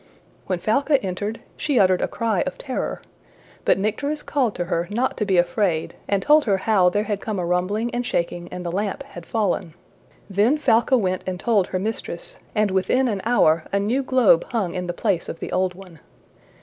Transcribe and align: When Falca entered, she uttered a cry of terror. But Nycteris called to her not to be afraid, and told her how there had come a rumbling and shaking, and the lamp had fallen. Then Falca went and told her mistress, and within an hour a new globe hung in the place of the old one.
When 0.47 0.57
Falca 0.57 0.99
entered, 1.05 1.41
she 1.55 1.77
uttered 1.77 2.01
a 2.01 2.07
cry 2.07 2.41
of 2.47 2.57
terror. 2.57 3.03
But 3.65 3.77
Nycteris 3.77 4.23
called 4.23 4.55
to 4.55 4.65
her 4.65 4.87
not 4.89 5.15
to 5.17 5.25
be 5.25 5.37
afraid, 5.37 5.93
and 6.07 6.23
told 6.23 6.45
her 6.45 6.57
how 6.57 6.89
there 6.89 7.03
had 7.03 7.21
come 7.21 7.37
a 7.37 7.45
rumbling 7.45 7.91
and 7.93 8.03
shaking, 8.03 8.47
and 8.51 8.65
the 8.65 8.71
lamp 8.71 9.03
had 9.03 9.27
fallen. 9.27 9.75
Then 10.27 10.57
Falca 10.57 10.97
went 10.97 11.21
and 11.27 11.39
told 11.39 11.67
her 11.67 11.77
mistress, 11.77 12.39
and 12.55 12.71
within 12.71 13.07
an 13.07 13.21
hour 13.25 13.65
a 13.71 13.79
new 13.79 14.01
globe 14.01 14.43
hung 14.51 14.73
in 14.73 14.87
the 14.87 14.93
place 14.93 15.29
of 15.29 15.39
the 15.39 15.51
old 15.51 15.75
one. 15.75 15.99